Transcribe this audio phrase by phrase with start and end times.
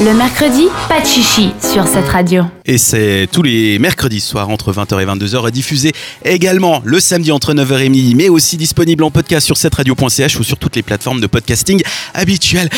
[0.00, 2.44] Le mercredi, pas de chichi sur cette radio.
[2.64, 5.92] Et c'est tous les mercredis soirs entre 20h et 22h, diffusé
[6.24, 10.38] également le samedi entre 9h et midi, mais aussi disponible en podcast sur cette radio.ch
[10.38, 11.82] ou sur toutes les plateformes de podcasting
[12.14, 12.68] habituelles.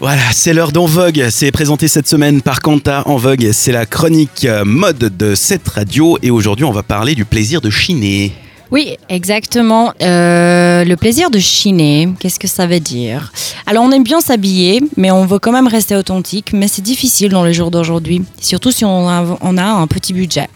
[0.00, 1.26] Voilà, c'est l'heure d'En Vogue.
[1.30, 3.50] C'est présenté cette semaine par Quanta En Vogue.
[3.52, 7.68] C'est la chronique mode de cette radio et aujourd'hui on va parler du plaisir de
[7.68, 8.32] chiner.
[8.74, 9.92] Oui, exactement.
[10.02, 13.32] Euh, le plaisir de chiner, qu'est-ce que ça veut dire?
[13.66, 17.28] Alors, on aime bien s'habiller, mais on veut quand même rester authentique, mais c'est difficile
[17.28, 20.48] dans les jours d'aujourd'hui, surtout si on a, on a un petit budget.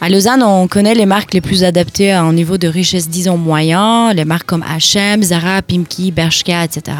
[0.00, 3.36] À Lausanne, on connaît les marques les plus adaptées à un niveau de richesse, disons,
[3.36, 6.96] moyen, les marques comme H&M, Zara, Pimki, Bershka, etc.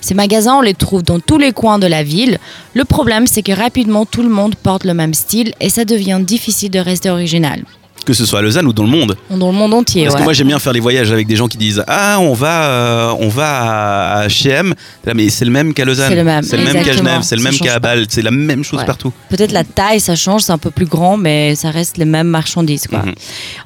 [0.00, 2.38] Ces magasins, on les trouve dans tous les coins de la ville.
[2.72, 6.20] Le problème, c'est que rapidement, tout le monde porte le même style et ça devient
[6.22, 7.62] difficile de rester original
[8.04, 9.16] que ce soit à Lausanne ou dans le monde.
[9.30, 10.04] Dans le monde entier.
[10.04, 10.20] Parce ouais.
[10.20, 12.64] que moi j'aime bien faire les voyages avec des gens qui disent ah on va
[12.64, 14.74] euh, on va à H&M
[15.14, 16.08] mais c'est le même qu'à Lausanne.
[16.10, 16.84] C'est le même.
[16.84, 16.92] Qu'à.
[16.92, 17.78] Genève, c'est le même qu'à.
[17.78, 18.86] Bâle, c'est la même chose Ouais.
[18.86, 19.12] partout.
[19.28, 22.28] Peut-être la taille, ça change, c'est un peu plus grand, mais ça reste les mêmes
[22.28, 22.86] marchandises.
[22.86, 23.00] Quoi.
[23.00, 23.14] Mhm.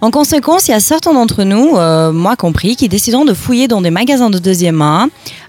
[0.00, 3.68] En conséquence, il y a certains d'entre nous, euh, moi compris, qui décident de fouiller
[3.68, 5.08] dans des magasins de deuxième main,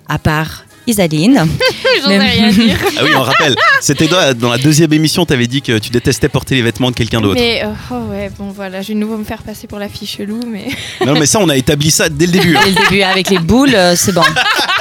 [0.09, 1.45] à part Isaline.
[2.03, 2.77] J'en Mais- ai rien à dire.
[2.99, 5.89] Ah oui, on rappelle, c'était dans, dans la deuxième émission, tu avais dit que tu
[5.91, 7.39] détestais porter les vêtements de quelqu'un d'autre.
[7.39, 9.89] Mais euh, oh ouais, bon voilà, je vais de nouveau me faire passer pour la
[9.89, 10.65] fille chelou, mais
[11.05, 12.55] Non mais ça on a établi ça dès le début.
[12.55, 12.61] hein.
[12.65, 14.21] Dès le début, avec les boules, euh, c'est bon.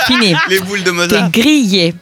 [0.06, 0.34] Fini.
[0.48, 1.30] Les boules de T'es Mozart.
[1.30, 1.94] grillé.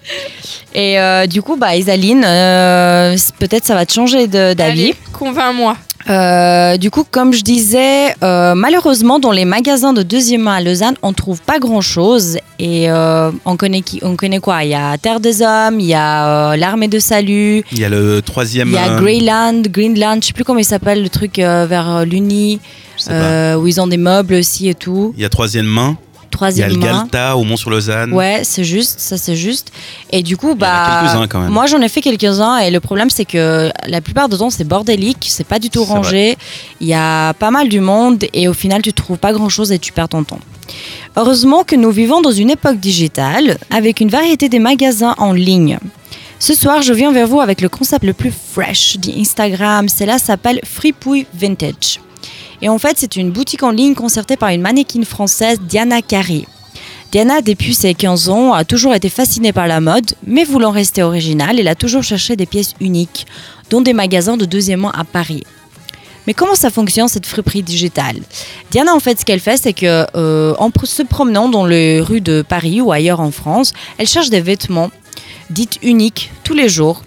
[0.75, 4.93] Et euh, du coup, bah, Isaline, euh, peut-être ça va te changer de- d'avis.
[5.13, 5.77] convainc-moi.
[6.09, 10.61] Euh, du coup, comme je disais, euh, malheureusement, dans les magasins de deuxième main à
[10.61, 12.39] Lausanne, on trouve pas grand-chose.
[12.59, 14.65] Et euh, on, connaît qui, on connaît quoi?
[14.65, 17.89] Il y a Terre des Hommes, il y a l'Armée de Salut, Il y a
[17.89, 18.69] le troisième.
[18.69, 22.61] il y a Greyland, Greenland, je sais plus comment il s'appelle, le truc vers l'Uni,
[23.09, 25.15] où ils ont des meubles aussi et tout.
[25.17, 25.97] Il y a troisième main.
[26.35, 26.79] Il y a Troisième le.
[26.79, 28.13] Galta au Mont-sur-Lausanne.
[28.13, 29.73] Ouais, c'est juste, ça c'est juste.
[30.11, 31.51] Et du coup, en bah, quelques-uns, quand même.
[31.51, 34.65] moi j'en ai fait quelques-uns et le problème c'est que la plupart du temps c'est
[34.65, 36.37] bordélique, c'est pas du tout rangé.
[36.81, 39.73] Il y a pas mal du monde et au final tu trouves pas grand chose
[39.73, 40.41] et tu perds ton temps.
[41.17, 45.79] Heureusement que nous vivons dans une époque digitale avec une variété des magasins en ligne.
[46.41, 49.89] Ce soir, je viens vers vous avec le concept le plus fresh d'Instagram.
[49.89, 52.01] Cela s'appelle Fripouille Vintage.
[52.63, 56.47] Et en fait, c'est une boutique en ligne concertée par une mannequin française, Diana Carré.
[57.13, 61.03] Diana, depuis ses 15 ans, a toujours été fascinée par la mode, mais voulant rester
[61.03, 63.27] originale, elle a toujours cherché des pièces uniques,
[63.71, 65.45] dont des magasins de deuxième main à Paris.
[66.27, 68.17] Mais comment ça fonctionne cette friperie digitale?
[68.71, 72.21] Diana, en fait, ce qu'elle fait, c'est que euh, en se promenant dans les rues
[72.21, 74.91] de Paris ou ailleurs en France, elle cherche des vêtements
[75.51, 77.03] dits uniques tous les jours.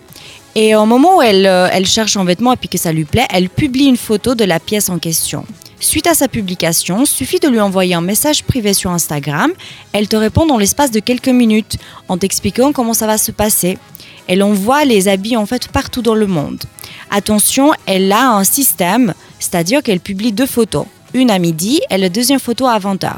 [0.59, 3.05] Et au moment où elle, euh, elle cherche un vêtement et puis que ça lui
[3.05, 5.45] plaît, elle publie une photo de la pièce en question.
[5.79, 9.51] Suite à sa publication, suffit de lui envoyer un message privé sur Instagram.
[9.93, 13.77] Elle te répond dans l'espace de quelques minutes en t'expliquant comment ça va se passer.
[14.27, 16.63] Elle envoie les habits en fait partout dans le monde.
[17.11, 20.87] Attention, elle a un système, c'est-à-dire qu'elle publie deux photos.
[21.13, 23.11] Une à midi et la deuxième photo à 20h.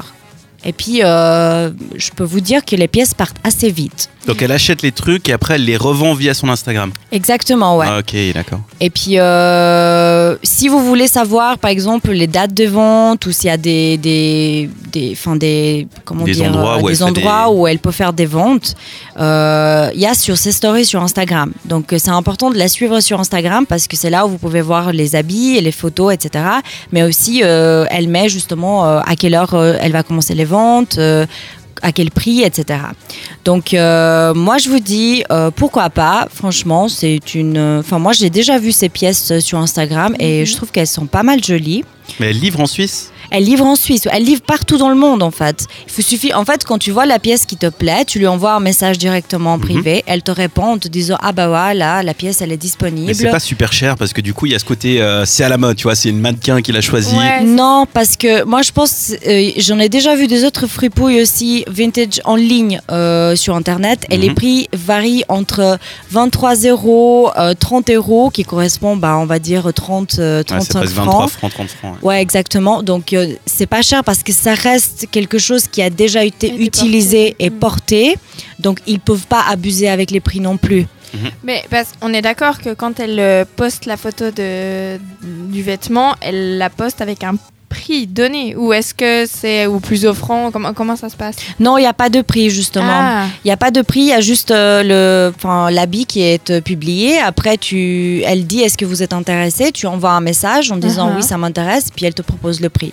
[0.64, 4.08] Et puis, euh, je peux vous dire que les pièces partent assez vite.
[4.26, 6.92] Donc elle achète les trucs et après elle les revend via son Instagram.
[7.10, 7.86] Exactement, ouais.
[7.88, 8.60] Ah, ok, d'accord.
[8.78, 13.46] Et puis, euh, si vous voulez savoir, par exemple, les dates de vente ou s'il
[13.46, 17.46] y a des, des, des, enfin des, comment Des dire, endroits où des elle endroits
[17.48, 18.74] des- où elle peut faire des ventes,
[19.18, 21.52] euh, il y a sur ses stories sur Instagram.
[21.64, 24.60] Donc, c'est important de la suivre sur Instagram parce que c'est là où vous pouvez
[24.60, 26.44] voir les habits et les photos, etc.
[26.92, 30.98] Mais aussi, elle met justement à quelle heure elle va commencer les ventes.
[30.98, 31.26] euh,
[31.82, 32.78] à quel prix, etc.
[33.44, 37.78] Donc, euh, moi, je vous dis, euh, pourquoi pas Franchement, c'est une.
[37.80, 41.22] Enfin, moi, j'ai déjà vu ces pièces sur Instagram et je trouve qu'elles sont pas
[41.22, 41.84] mal jolies.
[42.18, 43.12] Mais elle livre en Suisse?
[43.30, 45.66] Elle livre en Suisse, elle livre partout dans le monde en fait.
[45.98, 48.52] Il suffit, en fait, quand tu vois la pièce qui te plaît, tu lui envoies
[48.52, 49.62] un message directement en Mhm.
[49.62, 50.02] privé.
[50.06, 53.14] Elle te répond en te disant ah bah voilà, la pièce elle est Mais disponible.
[53.14, 55.44] c'est pas super cher parce que du coup il y a ce côté euh, c'est
[55.44, 57.14] à la mode, tu vois, c'est une mannequin qui l'a choisi.
[57.16, 57.42] Ouais.
[57.44, 61.64] Non, parce que moi je pense, euh, j'en ai déjà vu des autres fripouilles aussi
[61.68, 64.22] vintage en ligne euh, sur internet et Mhm.
[64.22, 65.78] les prix varient entre
[66.10, 70.64] 23 euros, euh, 30 euros qui correspond, bah, on va dire 30, euh, Ouais, 35
[70.72, 71.30] c'est presque 23 francs.
[71.30, 71.94] francs, 30 francs.
[72.02, 72.08] ouais.
[72.10, 72.82] Ouais, exactement.
[72.82, 73.12] Donc,
[73.46, 77.44] c'est pas cher parce que ça reste quelque chose qui a déjà été utilisé porté.
[77.44, 77.58] et Mm.
[77.58, 78.16] porté.
[78.58, 80.86] Donc, ils peuvent pas abuser avec les prix non plus.
[81.42, 84.96] Mais parce on est d'accord que quand elle euh, poste la photo de,
[85.50, 87.34] du vêtement, elle la poste avec un
[87.68, 90.50] prix donné Ou est-ce que c'est ou plus offrant?
[90.52, 91.36] Comment, comment ça se passe?
[91.60, 92.86] Non, il n'y a pas de prix, justement.
[92.90, 96.04] Ah, Il n'y a pas de prix, il y a juste euh, le, enfin, l'habit
[96.06, 97.18] qui est euh, publié.
[97.20, 101.10] Après, tu, elle dit est-ce que vous êtes intéressé Tu envoies un message en disant
[101.10, 101.16] Uh-huh.
[101.16, 102.92] oui, ça m'intéresse, puis elle te propose le prix.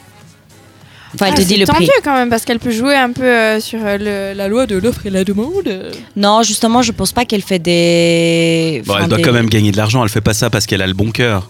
[1.20, 1.86] Enfin, elle Ah, te dit le prix.
[1.88, 4.66] tendu quand même parce qu'elle peut jouer un peu euh, sur euh, le- la loi
[4.68, 5.68] de l'offre et la demande.
[6.16, 8.84] Non, justement, je pense pas qu'elle fait des.
[8.86, 10.66] Bon, enfin, elle doit des- quand même gagner de l'argent, elle fait pas ça parce
[10.66, 11.50] qu'elle a le bon cœur.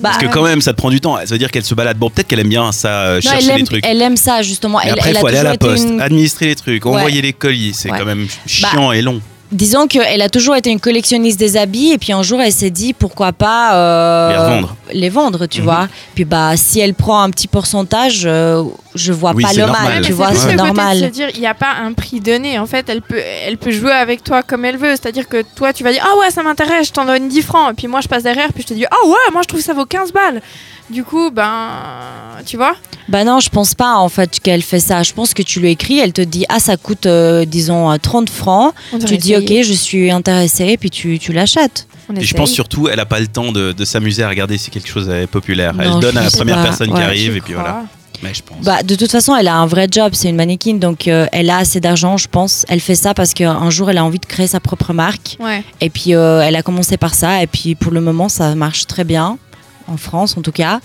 [0.00, 1.16] Bah, Parce que quand même, ça te prend du temps.
[1.16, 1.98] Ça veut dire qu'elle se balade.
[1.98, 3.84] Bon, peut-être qu'elle aime bien ça, euh, non, chercher elle des aime, trucs.
[3.86, 4.80] elle aime ça justement.
[4.80, 6.84] Et elle, après, il elle faut a aller à la poste, une- administrer les trucs,
[6.86, 6.92] Ouais.
[6.96, 7.72] envoyer les colis.
[7.74, 7.98] C'est Ouais.
[7.98, 9.20] quand même chiant et long.
[9.50, 12.68] Disons qu'elle a toujours été une collectionniste des habits et puis un jour elle s'est
[12.70, 14.76] dit pourquoi pas euh, Les revendre.
[14.92, 15.64] les vendre, tu Mhm.
[15.64, 15.88] vois.
[16.14, 18.62] Puis bah si elle prend un petit pourcentage, euh,
[18.98, 19.82] je vois Oui, pas le normal.
[19.82, 20.98] mal, Ouais, tu vois, c'est normal.
[20.98, 22.58] se dire, il n'y a pas un prix donné.
[22.58, 24.90] En fait, elle peut, elle peut jouer avec toi comme elle veut.
[24.90, 27.72] C'est-à-dire que toi, tu vas dire, ah ouais, ça m'intéresse, je t'en donne 10 francs.
[27.72, 29.60] Et puis moi, je passe derrière, puis je te dis, ah ouais, moi, je trouve
[29.60, 30.42] que ça vaut 15 balles.
[30.90, 31.68] Du coup, ben,
[32.46, 32.74] tu vois?
[33.08, 35.02] Bah non, je pense pas en fait qu'elle fait ça.
[35.02, 37.96] Je pense que tu lui écris, elle te dit ah ça coûte euh, disons euh,
[38.00, 38.74] 30 francs.
[38.92, 41.86] On Tu dis ok, je suis intéressée, puis tu, tu l'achètes.
[42.16, 44.70] Et je pense surtout, elle a pas le temps de, de s'amuser à regarder si
[44.70, 45.74] quelque chose est populaire.
[45.74, 46.62] Non, elle donne à la première pas.
[46.64, 47.64] personne qui arrive et puis crois.
[47.64, 47.82] voilà.
[48.22, 48.64] Mais je pense.
[48.64, 51.50] Bah, de toute façon, elle a un vrai job, c'est une mannequin, donc euh, elle
[51.50, 52.64] a assez d'argent, je pense.
[52.68, 55.36] Elle fait ça parce qu'un jour, elle a envie de créer sa propre marque.
[55.40, 55.62] Ouais.
[55.80, 58.86] Et puis, euh, elle a commencé par ça, et puis pour le moment, ça marche
[58.86, 59.38] très bien.
[59.90, 60.80] En France, en tout cas.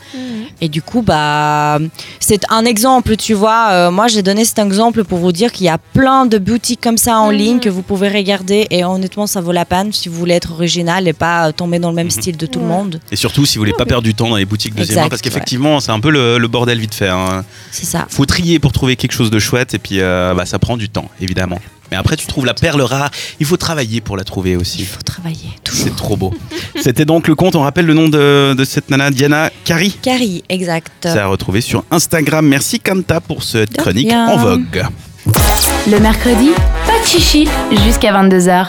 [0.62, 1.78] Et du coup, bah,
[2.20, 3.68] c'est un exemple, tu vois.
[3.72, 6.80] Euh, moi, j'ai donné cet exemple pour vous dire qu'il y a plein de boutiques
[6.82, 7.38] comme ça en Mhm.
[7.38, 8.66] ligne que vous pouvez regarder.
[8.70, 11.90] Et honnêtement, ça vaut la peine si vous voulez être original et pas tomber dans
[11.90, 12.12] le même Mhm.
[12.12, 13.02] style de tout le monde.
[13.12, 15.10] Et surtout, si vous voulez pas perdre du temps dans les boutiques deuxième main, Exact,
[15.10, 17.10] parce qu'effectivement, c'est un peu le, le bordel vite fait.
[17.10, 17.44] hein.
[17.72, 18.06] C'est ça.
[18.10, 20.88] Faut trier pour trouver quelque chose de chouette et puis euh, bah, ça prend du
[20.90, 21.60] temps, évidemment.
[21.94, 23.12] Mais après, tu trouves la perle rare.
[23.40, 24.84] Il faut travailler pour la trouver Il aussi.
[24.84, 25.52] faut travailler.
[25.72, 26.34] C'est trop beau.
[26.82, 27.56] C'était donc le compte.
[27.56, 29.96] On rappelle le nom de, de cette nana, Diana Kari.
[30.02, 30.92] Carrie, exact.
[31.04, 32.48] C'est à retrouver sur Instagram.
[32.48, 34.84] Merci Kanta pour cette chronique en vogue.
[35.88, 36.50] Le mercredi,
[36.88, 37.48] pas de chichi
[37.86, 38.62] jusqu'à 22h.